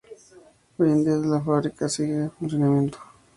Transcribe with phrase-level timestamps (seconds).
[0.79, 2.97] Hoy en día la fábrica sigue en funcionamiento.